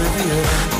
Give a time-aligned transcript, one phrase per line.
[0.00, 0.77] with.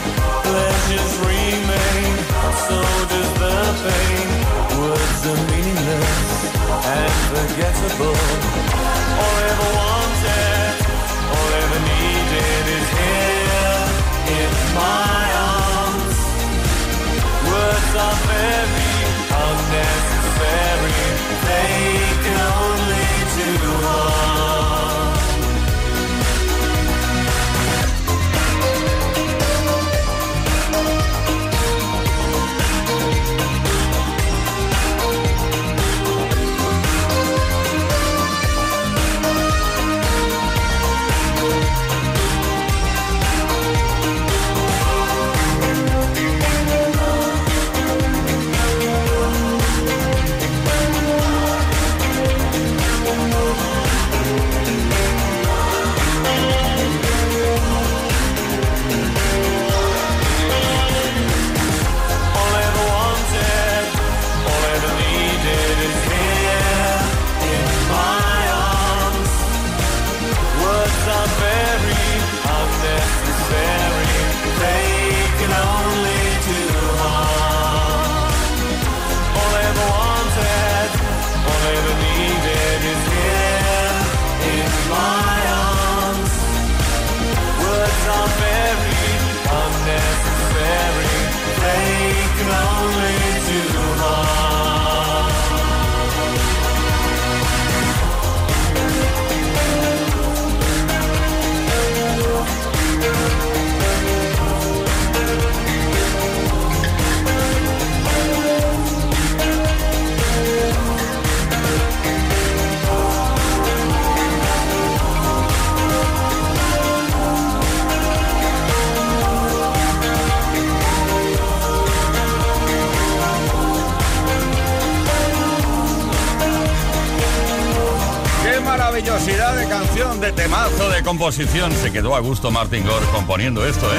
[131.09, 131.73] Composición.
[131.73, 133.99] Se quedó a gusto Martin Gore componiendo esto, ¿eh?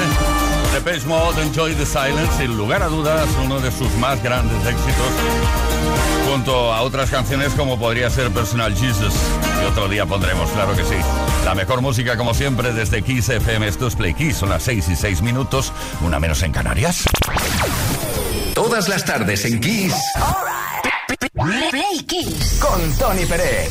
[0.72, 4.56] The Page Mode, Enjoy the Silence, sin lugar a dudas, uno de sus más grandes
[4.64, 5.06] éxitos,
[6.30, 9.12] junto a otras canciones como podría ser Personal Jesus.
[9.60, 10.94] Y otro día pondremos, claro que sí.
[11.44, 13.66] La mejor música, como siempre, desde Kiss FM.
[13.66, 17.04] Esto es Play Kiss, son las 6 y 6 minutos, una menos en Canarias.
[18.54, 19.94] Todas las tardes en Kiss.
[21.34, 22.60] Play Kiss.
[22.60, 23.70] Con Tony Pérez.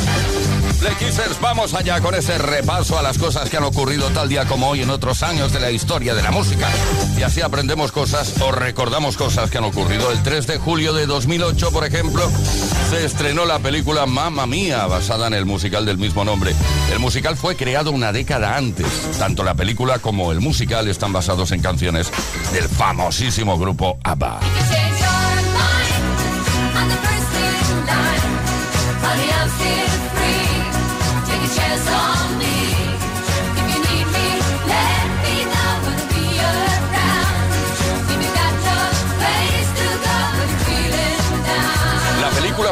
[0.89, 4.67] Kissers, vamos allá con ese repaso a las cosas que han ocurrido tal día como
[4.67, 6.67] hoy en otros años de la historia de la música.
[7.17, 10.11] Y así aprendemos cosas o recordamos cosas que han ocurrido.
[10.11, 12.27] El 3 de julio de 2008, por ejemplo,
[12.89, 16.55] se estrenó la película Mamma Mía, basada en el musical del mismo nombre.
[16.91, 18.87] El musical fue creado una década antes.
[19.19, 22.11] Tanto la película como el musical están basados en canciones
[22.53, 24.39] del famosísimo grupo ABBA.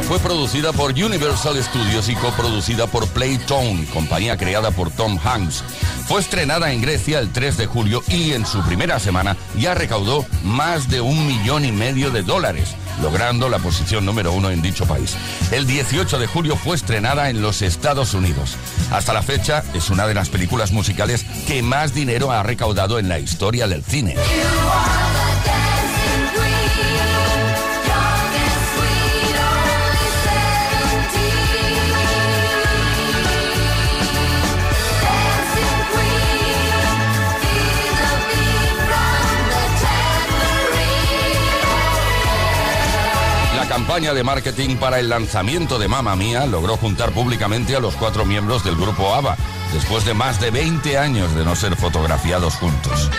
[0.10, 5.64] Fue producida por Universal Studios y coproducida por Playtone, compañía creada por Tom Hanks.
[6.08, 10.26] Fue estrenada en Grecia el 3 de julio y en su primera semana ya recaudó
[10.44, 14.86] más de un millón y medio de dólares, logrando la posición número uno en dicho
[14.86, 15.16] país.
[15.52, 18.56] El 18 de julio fue estrenada en los Estados Unidos.
[18.92, 23.10] Hasta la fecha es una de las películas musicales que más dinero ha recaudado en
[23.10, 24.16] la historia del cine.
[43.90, 48.24] Campaña de marketing para el lanzamiento de Mamma Mía logró juntar públicamente a los cuatro
[48.24, 49.36] miembros del grupo ABBA,
[49.74, 53.10] después de más de 20 años de no ser fotografiados juntos.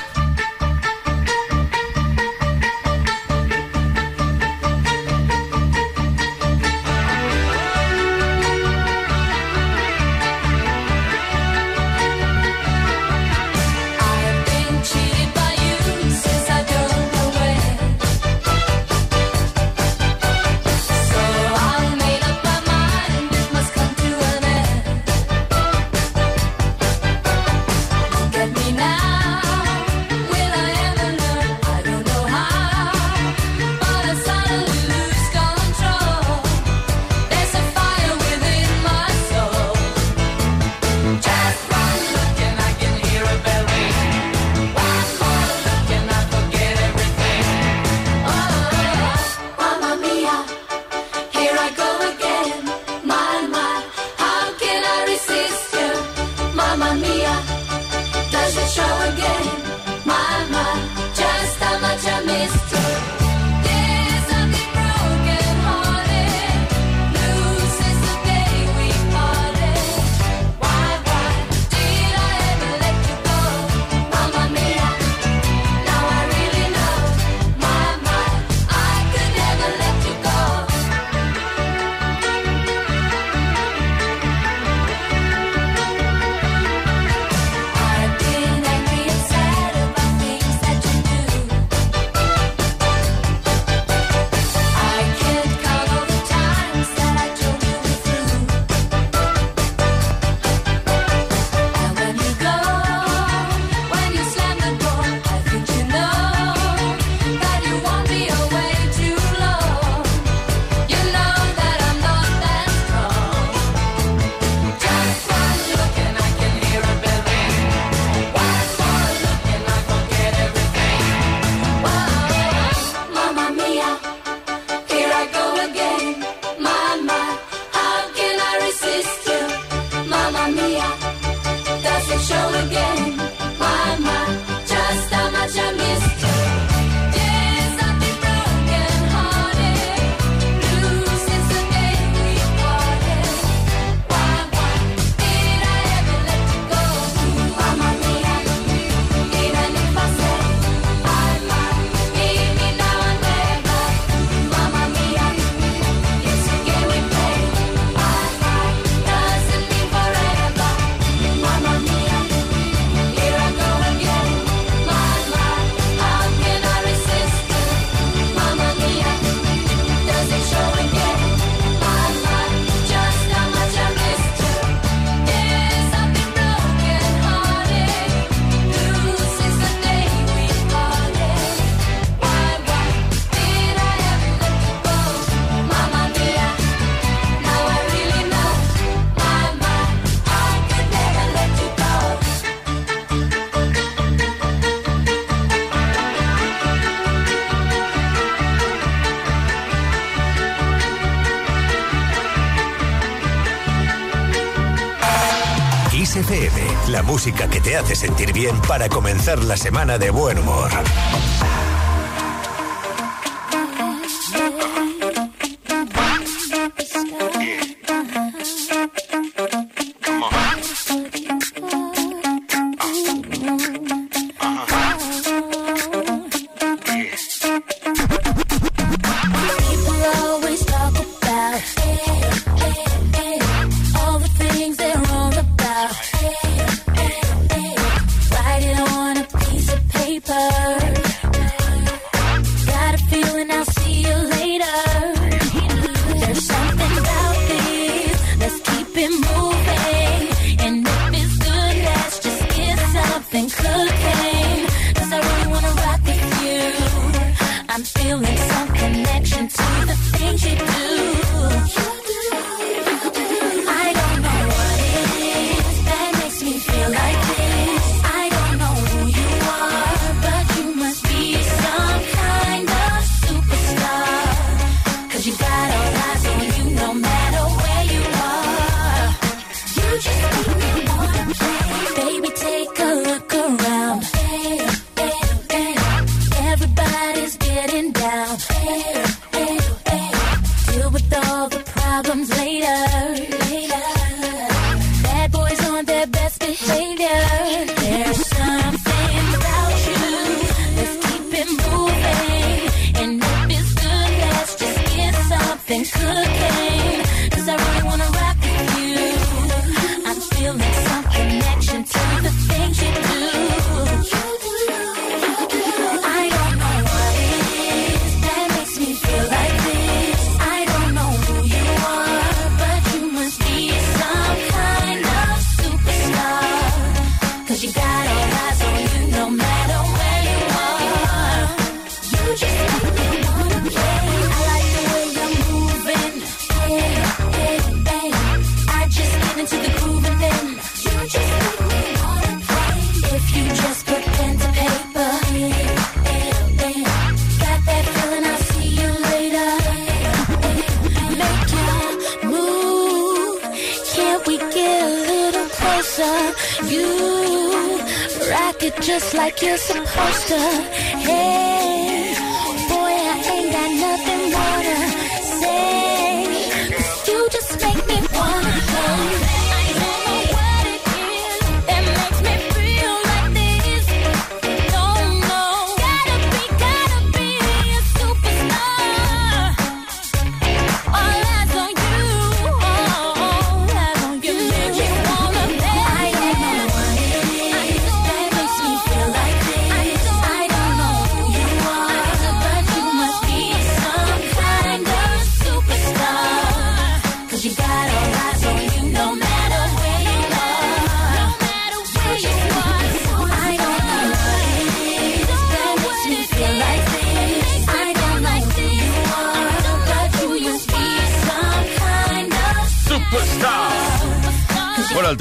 [207.11, 210.71] Música que te hace sentir bien para comenzar la semana de buen humor.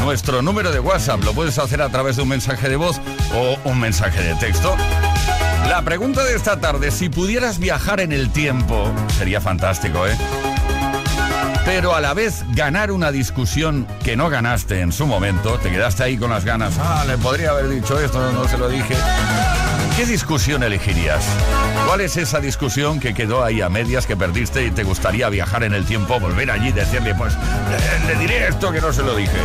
[0.00, 3.00] Nuestro número de WhatsApp lo puedes hacer a través de un mensaje de voz
[3.36, 4.74] o un mensaje de texto.
[5.68, 10.16] La pregunta de esta tarde, si pudieras viajar en el tiempo, sería fantástico, ¿eh?
[11.72, 16.02] Pero a la vez ganar una discusión que no ganaste en su momento, te quedaste
[16.02, 18.96] ahí con las ganas, ah, le podría haber dicho esto, no, se lo dije.
[19.96, 21.24] ¿Qué discusión elegirías?
[21.86, 25.64] ¿Cuál es esa discusión que quedó ahí a medias, que perdiste y te gustaría viajar
[25.64, 27.34] en el tiempo, volver allí y decirle, pues,
[28.06, 29.36] le, diré esto que no se lo dije?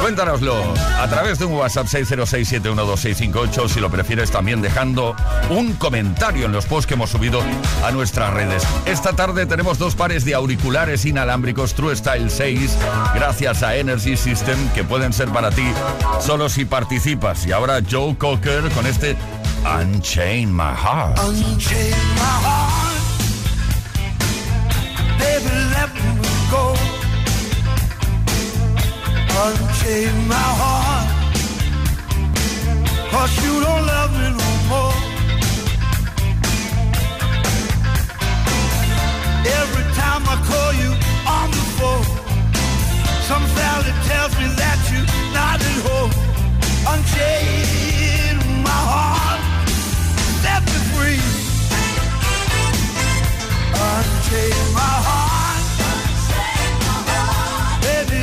[0.00, 5.14] Cuéntanoslo a través de un WhatsApp 606712658, si lo prefieres también dejando
[5.50, 7.42] un comentario en los posts que hemos subido
[7.84, 8.64] a nuestras redes.
[8.86, 12.78] Esta tarde tenemos dos pares de auriculares inalámbricos True Style 6,
[13.14, 15.66] gracias a Energy System, que pueden ser para ti
[16.20, 17.46] solo si participas.
[17.46, 19.16] Y ahora Joe Cocker con este
[19.64, 21.18] Unchain My Heart.
[21.20, 22.98] Unchain my heart.
[25.18, 26.74] Baby, let me go.
[29.44, 31.08] Unchain my heart.
[33.12, 34.98] Cause you don't love me no more.
[39.60, 40.90] Every time I call you
[41.38, 42.06] on the phone,
[43.30, 46.12] some valley tells me that you're not at home.
[46.92, 49.31] Unchain my heart
[51.02, 51.20] free.
[53.88, 55.64] Unchain my heart.
[55.90, 57.82] Unchain my heart.
[57.86, 58.22] Baby,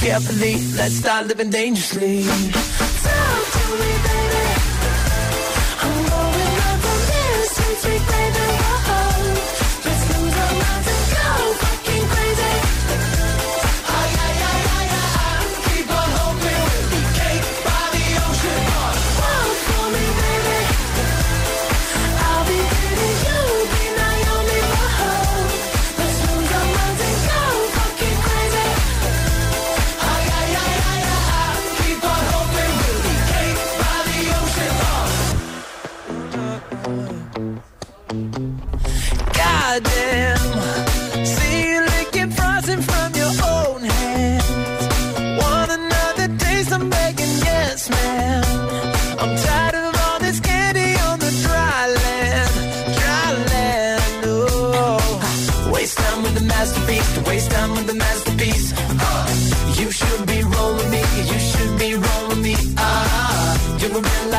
[0.00, 0.54] carefully.
[0.76, 2.24] Let's start living dangerously.
[2.24, 4.44] Talk to me, baby.
[5.84, 8.51] I'm going up on this sweet, baby.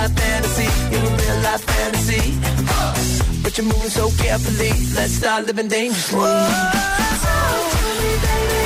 [0.03, 2.23] life fantasy, you a real life fantasy.
[3.41, 6.19] But you're moving so carefully, let's start living dangerously.
[6.19, 6.29] Whoa,
[8.27, 8.63] baby.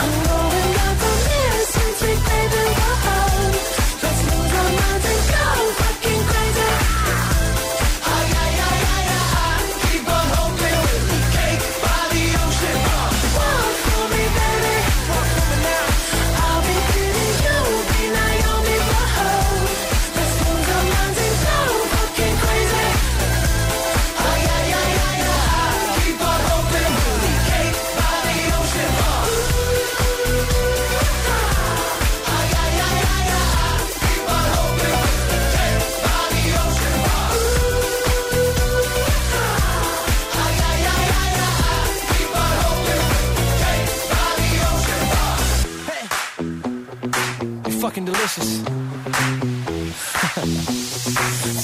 [0.00, 1.40] I'm going up on me,
[1.98, 2.64] sweet, baby.
[2.80, 3.31] Whoa.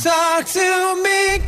[0.03, 1.48] Talk to me.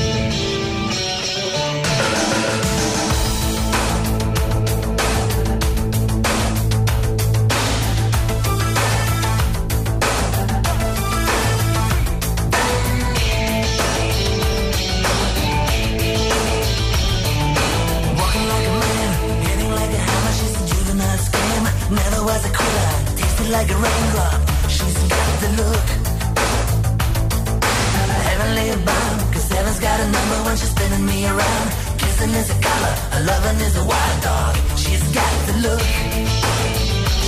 [32.21, 34.55] nothing is a color, loving is a wild dog.
[34.77, 35.81] She's got the look.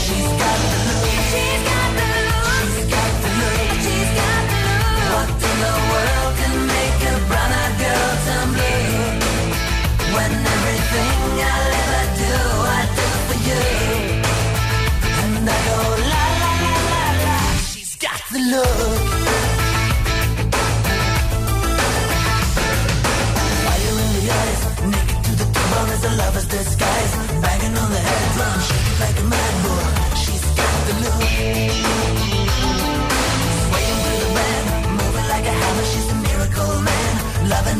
[0.03, 1.09] She's got the look.
[1.29, 1.63] She's
[2.93, 3.57] got the look.
[3.85, 4.93] She's got the look.
[5.13, 7.15] What in the world can make a
[7.81, 8.91] girl turn blue?
[10.15, 12.35] When everything I ever do,
[12.77, 13.63] I do for you.
[15.21, 15.77] And I go
[16.11, 17.37] la la la la la.
[17.71, 19.02] She's got the look.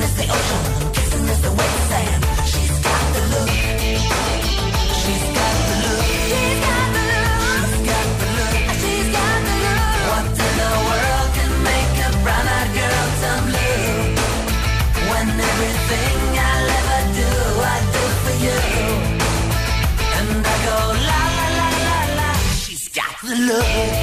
[0.04, 0.64] is the ocean,
[0.94, 1.52] kissing is the
[1.90, 2.24] sand.
[2.52, 3.50] She's got the look.
[5.00, 6.04] She's got the look.
[6.30, 8.56] She's got the look.
[8.82, 9.84] She's got the look.
[10.10, 13.88] What in the world can make a brown-eyed girl turn blue?
[15.10, 16.18] When everything
[16.52, 17.32] I ever do,
[17.74, 18.60] I do for you,
[20.18, 20.78] and I go
[21.10, 22.30] la la la la la.
[22.64, 24.03] She's got the look.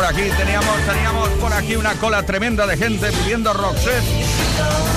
[0.00, 0.30] por aquí.
[0.34, 4.02] Teníamos, teníamos por aquí una cola tremenda de gente pidiendo Roxette.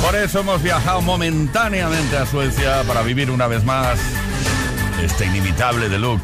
[0.02, 4.00] Por eso hemos viajado momentáneamente a Suecia para vivir una vez más
[5.02, 6.22] este inimitable de look.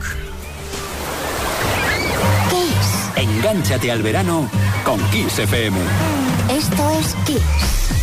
[2.50, 3.18] Kiss.
[3.18, 4.50] Engánchate al verano
[4.86, 5.78] con Kiss FM.
[6.50, 7.99] Esto es Kiss.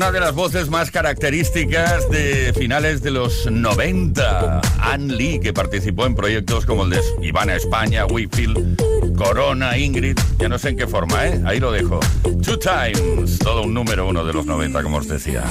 [0.00, 6.06] Una de las voces más características de finales de los 90, Ann Lee, que participó
[6.06, 8.80] en proyectos como el de Ivana España, Whitfield,
[9.14, 11.42] Corona, Ingrid, ya no sé en qué forma, ¿eh?
[11.44, 12.00] Ahí lo dejo.
[12.42, 15.44] Two Times, todo un número uno de los 90, como os decía.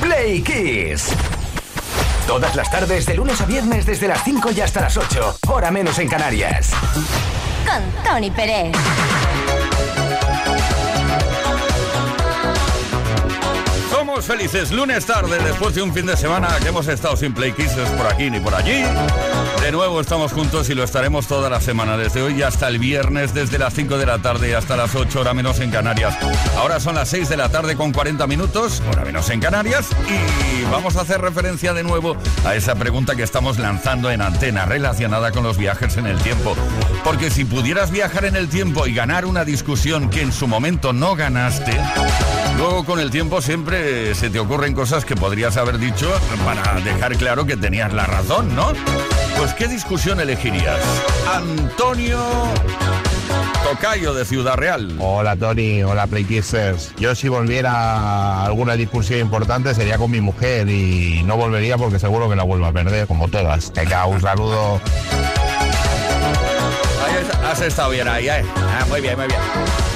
[0.00, 1.10] Play Kiss.
[2.26, 5.38] Todas las tardes, de lunes a viernes, desde las 5 y hasta las 8.
[5.46, 6.72] Hora menos en Canarias.
[7.64, 8.72] Con Tony Pérez.
[14.26, 17.88] Felices lunes tarde después de un fin de semana que hemos estado sin Play Kisses
[17.90, 18.82] por aquí ni por allí.
[19.60, 23.34] De nuevo estamos juntos y lo estaremos toda la semana, desde hoy hasta el viernes,
[23.34, 26.16] desde las 5 de la tarde hasta las 8 hora menos en Canarias.
[26.56, 30.64] Ahora son las 6 de la tarde con 40 minutos, hora menos en Canarias, y
[30.70, 35.30] vamos a hacer referencia de nuevo a esa pregunta que estamos lanzando en antena relacionada
[35.30, 36.56] con los viajes en el tiempo.
[37.04, 40.94] Porque si pudieras viajar en el tiempo y ganar una discusión que en su momento
[40.94, 41.78] no ganaste,
[42.56, 46.10] luego con el tiempo siempre se te ocurren cosas que podrías haber dicho
[46.46, 48.72] para dejar claro que tenías la razón, ¿no?
[49.40, 50.78] Pues ¿qué discusión elegirías?
[51.26, 52.20] Antonio
[53.64, 54.94] Tocayo de Ciudad Real.
[54.98, 56.94] Hola Tony, hola Playkissers.
[56.96, 61.98] Yo si volviera a alguna discusión importante sería con mi mujer y no volvería porque
[61.98, 63.72] seguro que la vuelvo a perder, como todas.
[63.72, 64.78] Venga, un saludo.
[67.50, 68.44] Has estado bien ahí, ¿eh?
[68.56, 69.40] Ah, muy bien, muy bien.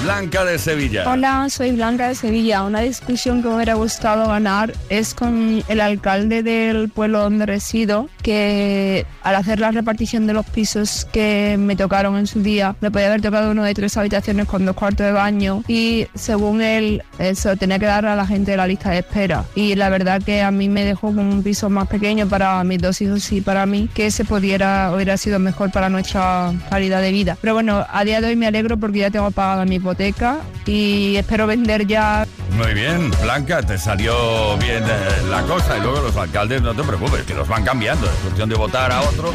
[0.03, 1.05] Blanca de Sevilla.
[1.11, 2.62] Hola, soy Blanca de Sevilla.
[2.62, 8.09] Una discusión que me hubiera gustado ganar es con el alcalde del pueblo donde resido,
[8.22, 12.90] que al hacer la repartición de los pisos que me tocaron en su día, me
[12.90, 17.03] podía haber tocado uno de tres habitaciones con dos cuartos de baño y según él,
[17.18, 19.45] eso tenía que dar a la gente la lista de espera.
[19.55, 22.80] Y la verdad que a mí me dejó con un piso más pequeño para mis
[22.80, 27.11] dos hijos y para mí, que se pudiera, hubiera sido mejor para nuestra calidad de
[27.11, 27.38] vida.
[27.40, 31.16] Pero bueno, a día de hoy me alegro porque ya tengo pagada mi hipoteca y
[31.16, 32.26] espero vender ya.
[32.53, 36.82] Muy bien, Blanca, te salió bien eh, la cosa y luego los alcaldes, no te
[36.82, 38.07] preocupes, que los van cambiando.
[38.07, 39.30] Es cuestión de votar a otro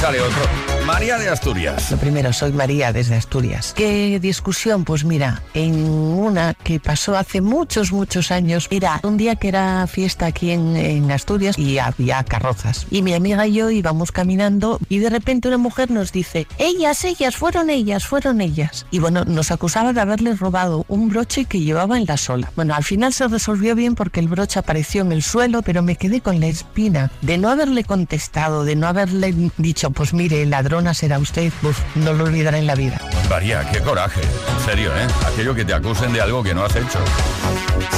[0.00, 0.42] sale otro.
[0.86, 1.90] María de Asturias.
[1.90, 3.74] Lo primero, soy María desde Asturias.
[3.76, 4.84] ¿Qué discusión?
[4.84, 9.86] Pues mira, en una que pasó hace muchos, muchos años, era un día que era
[9.86, 12.86] fiesta aquí en, en Asturias y había carrozas.
[12.90, 17.04] Y mi amiga y yo íbamos caminando y de repente una mujer nos dice, ellas,
[17.04, 18.86] ellas, fueron ellas, fueron ellas.
[18.90, 22.50] Y bueno, nos acusaba de haberle robado un broche que llevaba en la sola.
[22.56, 25.96] Bueno, al final se resolvió bien porque el broche apareció en el suelo, pero me
[25.96, 29.34] quedé con la espina de no haberle contestado, de no haberle
[29.68, 32.98] dicho, pues mire, ladrona será usted, Uf, no lo olvidaré en la vida.
[33.12, 34.22] Pues María, qué coraje.
[34.22, 35.06] En serio, ¿eh?
[35.30, 36.98] Aquello que te acusen de algo que no has hecho.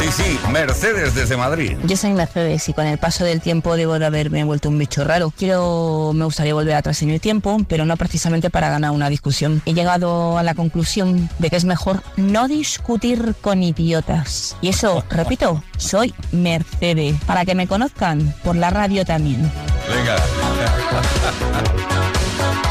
[0.00, 1.76] Sí, sí, Mercedes desde Madrid.
[1.84, 5.04] Yo soy Mercedes y con el paso del tiempo debo de haberme vuelto un bicho
[5.04, 5.30] raro.
[5.30, 9.62] Quiero, me gustaría volver atrás en el tiempo, pero no precisamente para ganar una discusión.
[9.66, 14.56] He llegado a la conclusión de que es mejor no discutir con idiotas.
[14.60, 17.14] Y eso, repito, soy Mercedes.
[17.26, 19.50] Para que me conozcan, por la radio también.
[19.88, 20.16] Venga.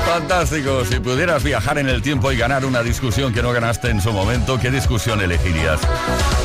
[0.09, 4.01] Fantástico, si pudieras viajar en el tiempo y ganar una discusión que no ganaste en
[4.01, 5.79] su momento, ¿qué discusión elegirías?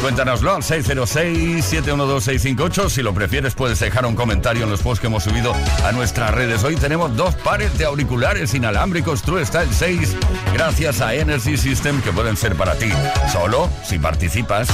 [0.03, 2.91] Cuéntanoslo al 606-712-658.
[2.91, 6.33] Si lo prefieres, puedes dejar un comentario en los posts que hemos subido a nuestras
[6.33, 6.63] redes.
[6.63, 10.15] Hoy tenemos dos pares de auriculares inalámbricos True Style 6,
[10.53, 12.91] gracias a Energy System, que pueden ser para ti.
[13.33, 14.69] Solo si participas.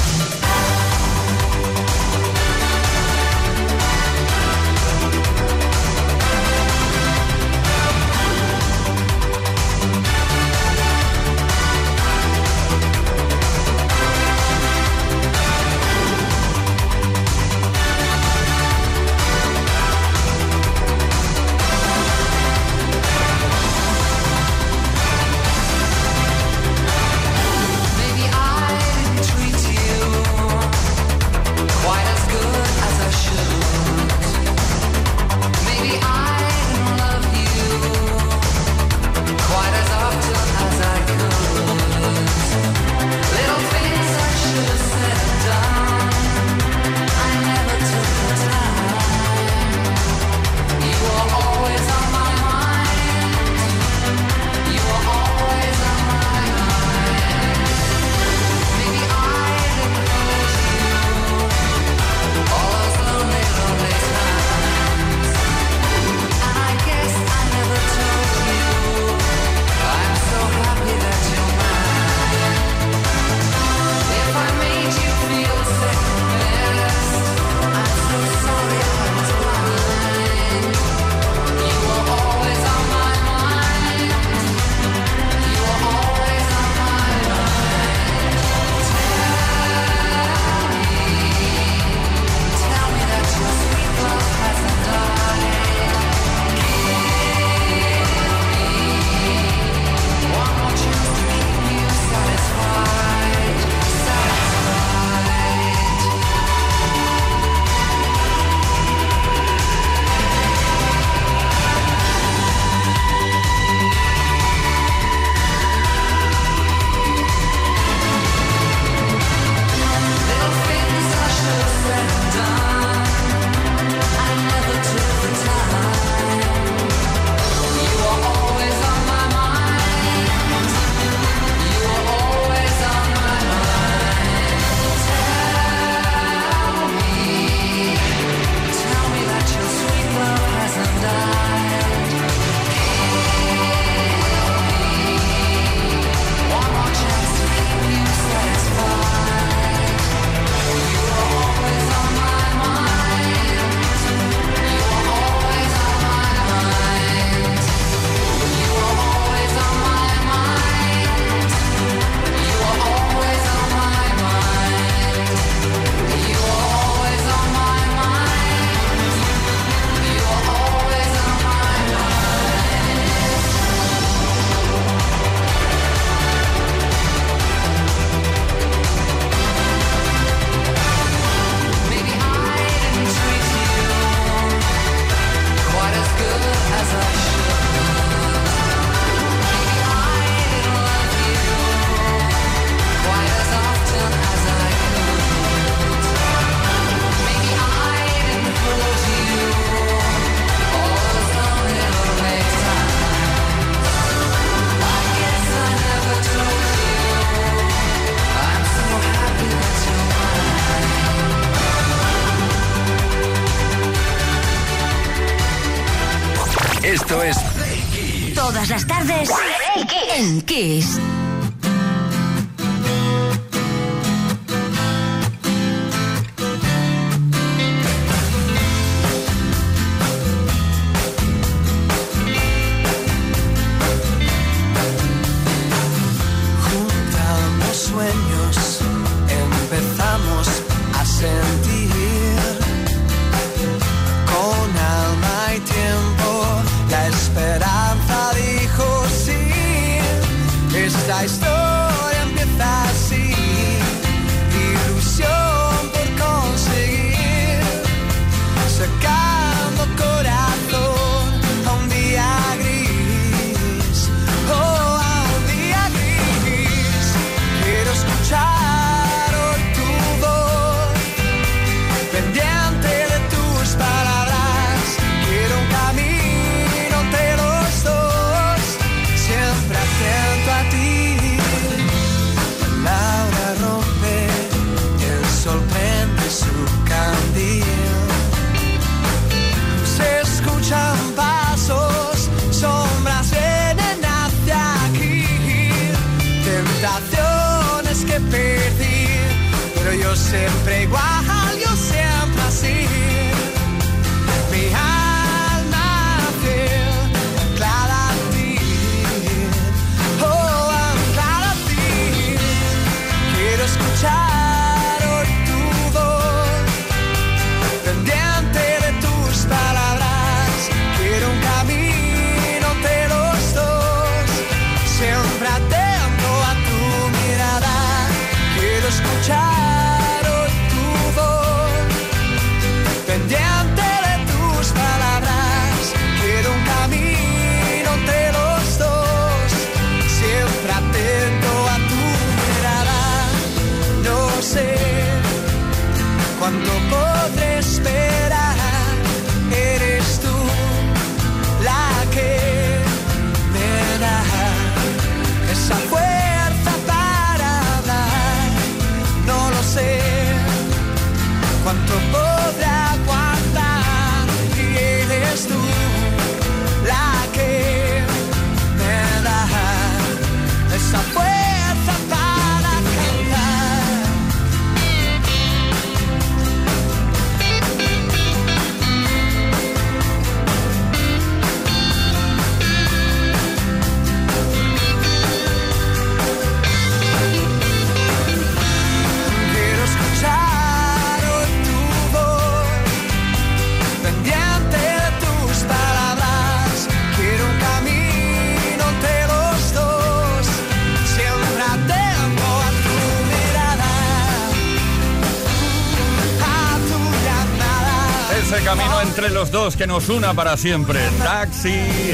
[409.81, 411.01] que nos una para siempre.
[411.25, 411.73] Taxi,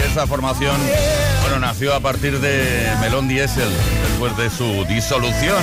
[0.09, 0.77] esa formación,
[1.41, 3.69] bueno, nació a partir de Melón Diesel,
[4.09, 5.57] después de su disolución.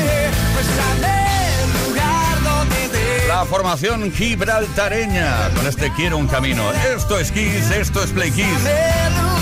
[3.29, 6.69] La formación gibraltareña, con este quiero un camino.
[6.93, 8.47] Esto es Kiss, esto es Play Kiss.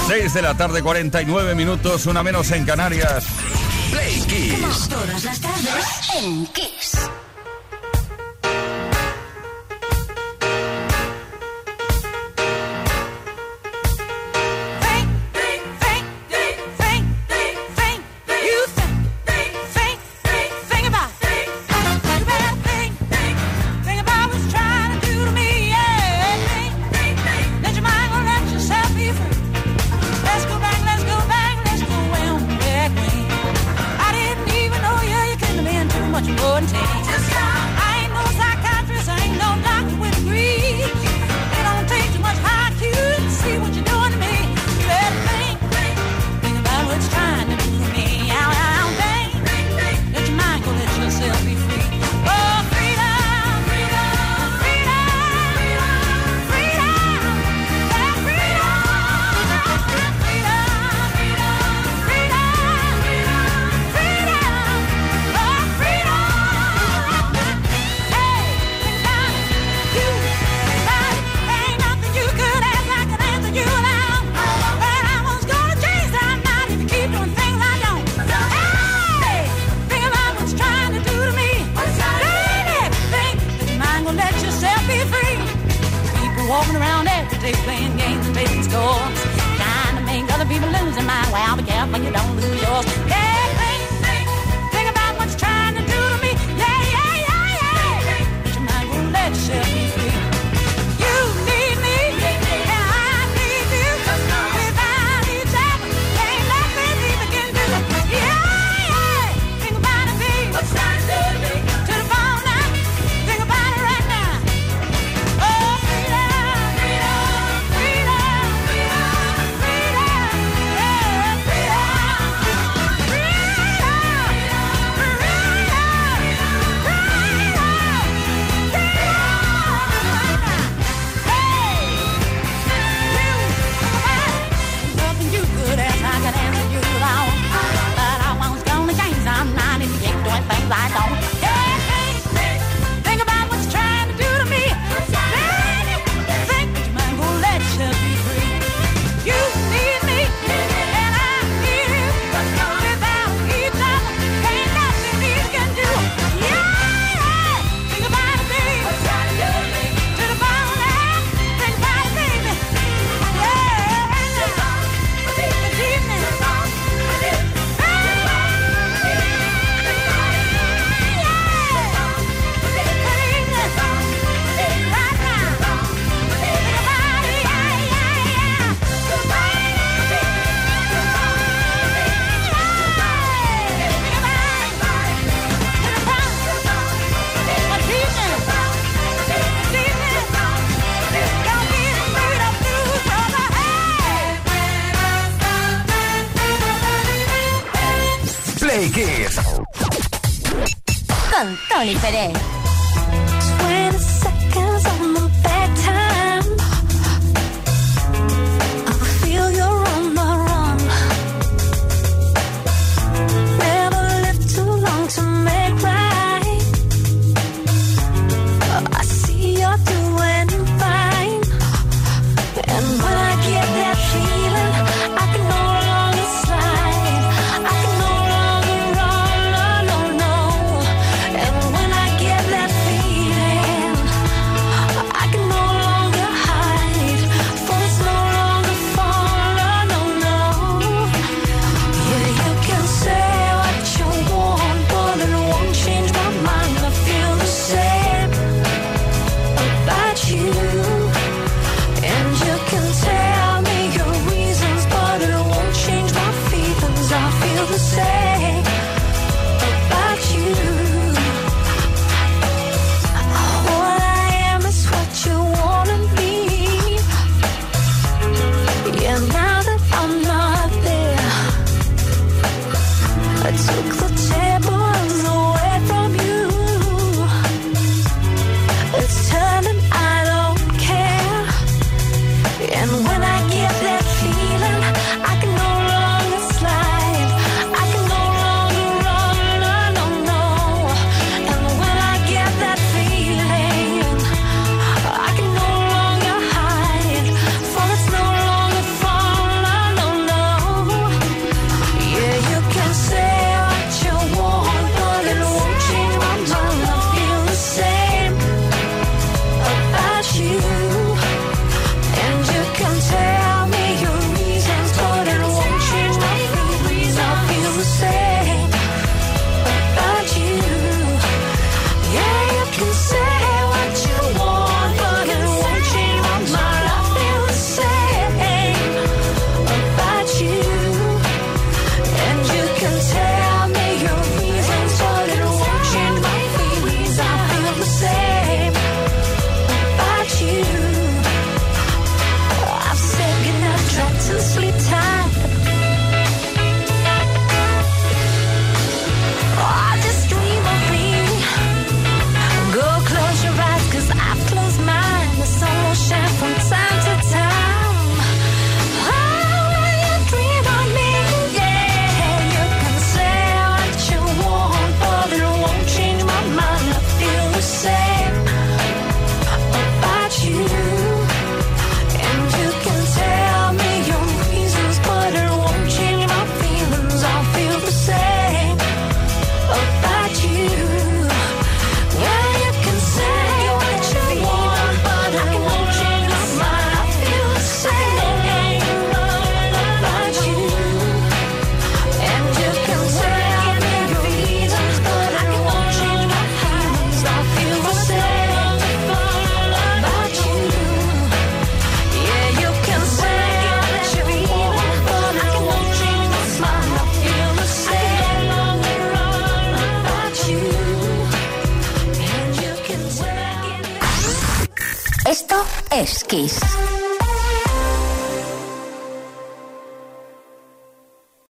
[0.07, 3.25] 6 de la tarde, 49 minutos, una menos en Canarias.
[3.89, 4.87] Play Kiss.
[4.87, 5.85] Todas las tardes
[6.15, 7.09] en Kiss.